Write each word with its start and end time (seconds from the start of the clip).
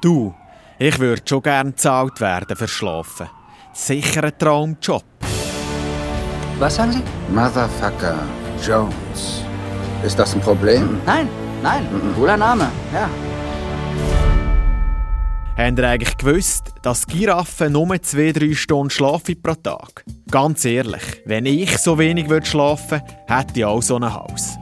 Du, 0.00 0.32
ich 0.78 0.96
würde 1.00 1.22
schon 1.28 1.42
gern 1.42 1.72
bezahlt 1.72 2.20
werden 2.20 2.56
für 2.56 2.68
Schlafen. 2.68 3.28
Sicher 3.72 4.22
ein 4.24 4.38
Traumjob. 4.38 5.02
Was 6.60 6.76
sagen 6.76 6.92
Sie? 6.92 7.02
Motherfucker 7.34 8.22
Jones. 8.64 9.42
Ist 10.04 10.16
das 10.16 10.34
ein 10.34 10.40
Problem? 10.40 11.00
Nein, 11.04 11.28
nein, 11.62 11.88
cooler 12.14 12.36
Name, 12.36 12.70
ja. 12.92 13.08
Habt 15.56 15.78
ihr 15.78 15.88
eigentlich 15.88 16.16
gewusst, 16.16 16.72
dass 16.82 17.04
Giraffen 17.04 17.72
nur 17.72 17.88
2-3 17.88 18.54
Stunden 18.54 18.90
schlafen 18.90 19.42
pro 19.42 19.54
Tag? 19.54 20.04
Ganz 20.30 20.64
ehrlich, 20.64 21.02
wenn 21.24 21.46
ich 21.46 21.76
so 21.78 21.98
wenig 21.98 22.28
würde 22.28 22.46
schlafen 22.46 23.02
hätte 23.26 23.52
ich 23.56 23.64
auch 23.64 23.82
so 23.82 23.96
ein 23.96 24.14
Haus. 24.14 24.57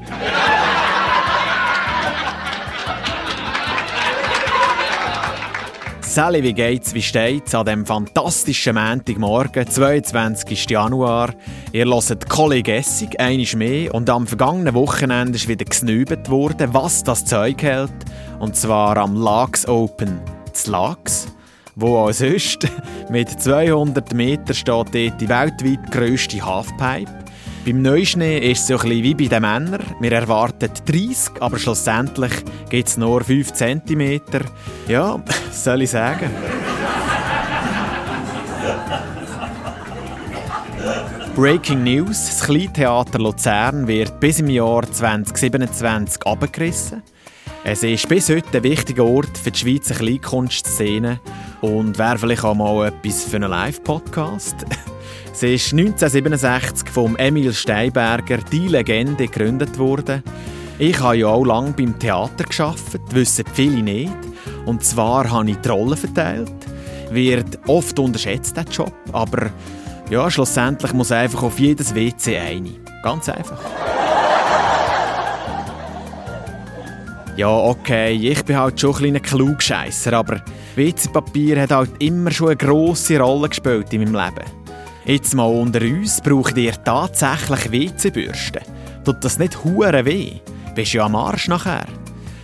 Sally, 6.16 6.42
wie 6.42 6.54
geht's, 6.54 6.94
wie 6.94 7.02
steht's 7.02 7.54
an 7.54 7.66
dem 7.66 7.84
fantastischen 7.84 8.76
Montagmorgen, 8.76 9.68
22. 9.68 10.70
Januar? 10.70 11.34
Ihr 11.72 11.84
hört 11.84 12.30
Kollege 12.30 12.76
Essig, 12.76 13.20
einiges 13.20 13.54
mehr, 13.54 13.94
und 13.94 14.08
am 14.08 14.26
vergangenen 14.26 14.72
Wochenende 14.72 15.36
ist 15.36 15.46
wieder 15.46 15.66
gesnübet 15.66 16.30
worden, 16.30 16.72
was 16.72 17.04
das 17.04 17.26
Zeug 17.26 17.62
hält, 17.62 17.92
und 18.38 18.56
zwar 18.56 18.96
am 18.96 19.14
Lags 19.14 19.68
Open. 19.68 20.18
Das 20.50 20.66
Lags, 20.66 21.26
wo 21.74 21.98
auch 21.98 22.12
sonst 22.12 22.66
mit 23.10 23.28
200 23.28 24.14
Metern 24.14 24.54
steht 24.54 24.68
dort 24.68 24.94
die 24.94 25.28
weltweit 25.28 25.92
grösste 25.92 26.42
Halfpipe. 26.42 27.25
Beim 27.66 27.82
Neuschnee 27.82 28.38
ist 28.52 28.60
es 28.60 28.66
so 28.68 28.74
ein 28.74 28.88
bisschen 28.88 29.02
wie 29.02 29.14
bei 29.14 29.24
den 29.24 29.42
Männern. 29.42 29.82
Wir 29.98 30.12
erwarten 30.12 30.70
30, 30.86 31.42
aber 31.42 31.58
schlussendlich 31.58 32.32
gibt 32.70 32.86
es 32.86 32.96
nur 32.96 33.24
5 33.24 33.52
cm. 33.52 34.20
Ja, 34.86 35.20
soll 35.50 35.82
ich 35.82 35.90
sagen. 35.90 36.30
Breaking 41.34 41.82
News: 41.82 42.26
Das 42.26 42.44
Kleintheater 42.44 43.18
Luzern 43.18 43.88
wird 43.88 44.20
bis 44.20 44.38
im 44.38 44.48
Jahr 44.48 44.88
2027 44.88 46.24
abgerissen. 46.24 47.02
Es 47.64 47.82
ist 47.82 48.08
bis 48.08 48.28
heute 48.28 48.58
ein 48.58 48.62
wichtiger 48.62 49.04
Ort 49.04 49.36
für 49.36 49.50
die 49.50 49.58
Schweizer 49.58 49.96
Kleinkunstszene 49.96 51.18
und 51.62 51.98
wäre 51.98 52.16
vielleicht 52.16 52.44
auch 52.44 52.54
mal 52.54 52.86
etwas 52.86 53.24
für 53.24 53.36
einen 53.36 53.50
Live-Podcast. 53.50 54.54
Sie 55.32 55.54
ist 55.54 55.72
1967 55.72 56.88
vom 56.88 57.16
Emil 57.16 57.52
Steinberger, 57.52 58.38
die 58.50 58.68
Legende, 58.68 59.26
gegründet 59.26 59.78
worden. 59.78 60.22
Ich 60.78 61.00
habe 61.00 61.16
ja 61.16 61.28
auch 61.28 61.44
lange 61.44 61.72
beim 61.72 61.98
Theater 61.98 62.44
geschafft, 62.44 62.98
wissen 63.10 63.44
viele 63.52 63.82
nicht. 63.82 64.12
Und 64.66 64.84
zwar 64.84 65.30
habe 65.30 65.50
ich 65.50 65.56
die 65.56 65.68
Rollen 65.68 65.96
verteilt. 65.96 66.52
Wird 67.10 67.58
oft 67.66 67.98
unterschätzt, 67.98 68.56
der 68.56 68.64
Job, 68.64 68.94
aber 69.12 69.50
ja, 70.10 70.30
schlussendlich 70.30 70.92
muss 70.92 71.12
einfach 71.12 71.42
auf 71.42 71.58
jedes 71.58 71.94
WC 71.94 72.38
eine. 72.38 72.70
Ganz 73.02 73.28
einfach. 73.28 73.60
Ja, 77.36 77.48
okay, 77.48 78.12
ich 78.14 78.42
bin 78.44 78.56
halt 78.56 78.80
schon 78.80 78.94
ein 78.94 78.96
kleiner 78.96 79.20
Klugscheisser, 79.20 80.14
aber 80.14 80.40
WC-Papier 80.74 81.60
hat 81.60 81.70
halt 81.70 81.90
immer 81.98 82.30
schon 82.30 82.48
eine 82.48 82.56
grosse 82.56 83.20
Rolle 83.20 83.50
gespielt 83.50 83.92
in 83.92 84.04
meinem 84.04 84.14
Leben. 84.14 84.65
Jetzt 85.06 85.34
mal 85.34 85.44
unter 85.44 85.80
uns, 85.82 86.20
braucht 86.20 86.56
ihr 86.56 86.72
tatsächlich 86.82 87.70
WC-Bürsten? 87.70 88.62
Tut 89.04 89.22
das 89.22 89.38
nicht 89.38 89.62
hure 89.62 90.04
weh? 90.04 90.40
Bist 90.74 90.94
ja 90.94 91.04
am 91.04 91.14
Arsch 91.14 91.46
nachher. 91.46 91.86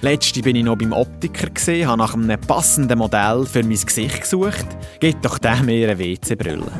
Letzte 0.01 0.43
bin 0.43 0.55
ich 0.55 0.63
noch 0.63 0.79
beim 0.79 0.93
Optiker 0.93 1.51
gesehen, 1.51 1.89
habe 1.89 1.99
nach 1.99 2.15
einem 2.15 2.41
passenden 2.41 2.99
Modell 2.99 3.47
für 3.47 3.65
mein 3.65 3.81
Gesicht 3.81 4.21
gesucht. 4.21 4.67
Geht 5.01 5.17
doch 5.23 5.39
dem 5.39 5.67
mir 5.67 5.91
eine 5.91 5.99
WC-Brille. 5.99 6.67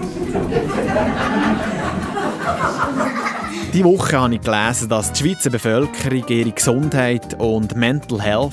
Die 3.75 3.85
Woche 3.85 4.21
habe 4.21 4.35
ich 4.35 4.41
gelesen, 4.41 4.89
dass 4.89 5.13
die 5.13 5.25
Schweizer 5.25 5.51
Bevölkerung 5.51 6.25
ihre 6.29 6.53
Gesundheit 6.53 7.41
und 7.41 7.75
Mental 7.75 8.21
Health 8.21 8.53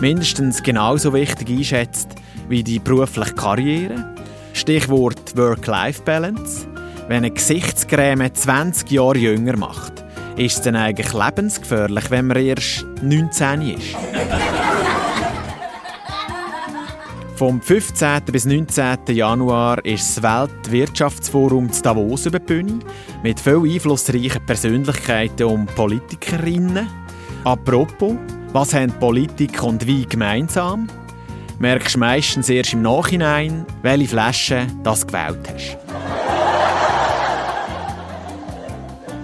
mindestens 0.00 0.62
genauso 0.62 1.14
wichtig 1.14 1.48
einschätzt 1.48 2.08
wie 2.48 2.64
die 2.64 2.80
berufliche 2.80 3.34
Karriere. 3.34 4.12
Stichwort 4.54 5.36
Work-Life-Balance. 5.36 6.66
Wenn 7.08 7.18
eine 7.18 7.30
Gesichtscreme 7.30 8.34
20 8.34 8.90
Jahre 8.90 9.18
jünger 9.18 9.56
macht, 9.56 10.04
ist 10.36 10.56
es 10.56 10.62
dann 10.62 10.74
eigentlich 10.74 11.12
lebensgefährlich, 11.12 12.10
wenn 12.10 12.26
man 12.26 12.38
erst 12.38 12.84
19 13.00 13.62
ist? 13.62 13.94
Vom 17.36 17.62
15. 17.62 18.24
bis 18.32 18.44
19. 18.44 18.98
Januar 19.10 19.84
ist 19.84 20.16
das 20.16 20.22
Weltwirtschaftsforum 20.24 21.70
zu 21.70 21.82
Davos 21.82 22.26
über 22.26 22.40
die 22.40 22.46
Bühne 22.46 22.80
mit 23.22 23.38
vielen 23.38 23.70
einflussreichen 23.70 24.44
Persönlichkeiten 24.44 25.44
und 25.44 25.72
Politikerinnen. 25.76 26.88
Apropos, 27.44 28.14
was 28.52 28.74
haben 28.74 28.90
Politik 28.98 29.62
und 29.62 29.86
wie 29.86 30.06
gemeinsam? 30.06 30.88
Merkst 31.60 31.98
meistens 31.98 32.48
erst 32.48 32.72
im 32.72 32.82
Nachhinein, 32.82 33.64
welche 33.82 34.08
Flasche 34.08 34.66
das 34.82 35.06
gewählt 35.06 35.48
hast. 35.54 35.78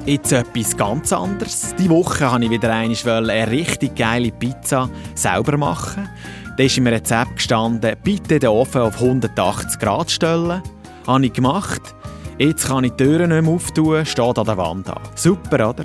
Jetzt 0.04 0.32
etwas 0.32 0.76
ganz 0.76 1.12
anderes. 1.12 1.76
Die 1.78 1.88
Woche 1.88 2.28
wollte 2.28 2.46
ich 2.46 2.50
wieder 2.50 2.72
eine 2.72 3.50
richtig 3.50 3.94
geile 3.94 4.32
Pizza 4.32 4.90
selber 5.14 5.56
machen. 5.56 6.08
Da 6.56 6.64
ist 6.64 6.76
im 6.76 6.88
Rezept 6.88 7.36
gestanden, 7.36 7.94
bitte 8.02 8.40
den 8.40 8.50
Ofen 8.50 8.82
auf 8.82 9.00
180 9.00 9.78
Grad 9.78 10.10
stellen. 10.10 10.60
Habe 11.06 11.26
ich 11.26 11.32
gemacht. 11.32 11.94
Jetzt 12.36 12.66
kann 12.66 12.82
ich 12.82 12.92
die 12.92 13.04
Türen 13.04 13.30
nicht 13.30 13.42
mehr 13.42 13.52
auftun, 13.52 14.04
steht 14.04 14.38
an 14.38 14.44
der 14.44 14.56
Wand 14.56 14.90
an. 14.90 15.00
Super, 15.14 15.70
oder? 15.70 15.84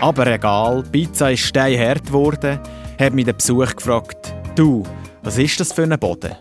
Aber 0.00 0.26
egal, 0.26 0.82
Pizza 0.90 1.30
ist 1.30 1.42
steinhart 1.42 2.04
geworden, 2.06 2.58
hat 2.98 3.12
mich 3.12 3.26
der 3.26 3.34
Besuch 3.34 3.76
gefragt, 3.76 4.34
du, 4.56 4.82
was 5.22 5.38
ist 5.38 5.60
das 5.60 5.72
für 5.72 5.84
ein 5.84 5.96
Boden? 5.96 6.34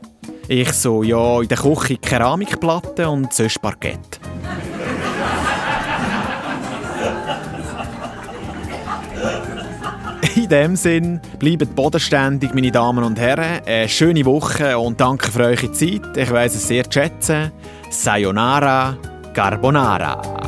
Ich 0.54 0.74
so, 0.74 1.02
ja, 1.02 1.40
in 1.40 1.48
der 1.48 1.58
Küche 1.58 1.96
Keramikplatte 1.96 3.08
und 3.08 3.32
sonst 3.32 3.62
Parkett. 3.62 4.20
In 10.36 10.50
dem 10.50 10.76
Sinn, 10.76 11.22
bleibt 11.40 11.74
bodenständig, 11.74 12.54
meine 12.54 12.70
Damen 12.70 13.06
und 13.06 13.18
Herren. 13.18 13.62
Eine 13.66 13.88
schöne 13.88 14.26
Woche 14.26 14.78
und 14.78 15.00
danke 15.00 15.32
für 15.32 15.46
eure 15.46 15.72
Zeit. 15.72 16.18
Ich 16.18 16.30
weiß 16.30 16.56
es 16.56 16.68
sehr 16.68 16.84
zu 16.84 17.00
schätzen. 17.00 17.54
Sayonara, 17.90 18.98
Carbonara. 19.34 20.41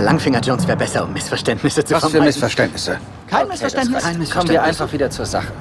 Motherfucker 0.00 0.02
Langfinger 0.02 0.40
Jones 0.40 0.66
wäre 0.66 0.76
besser, 0.76 1.04
um 1.04 1.12
Missverständnisse 1.12 1.84
zu 1.84 1.94
Was 1.94 2.04
für 2.04 2.10
vermeiden. 2.10 2.26
Missverständnisse? 2.26 2.98
Kein 3.28 3.48
Missverständnis. 3.48 4.02
Kein 4.02 4.30
Kommen 4.30 4.48
wir 4.48 4.62
einfach 4.62 4.92
wieder 4.92 5.10
zur 5.10 5.26
Sache. 5.26 5.52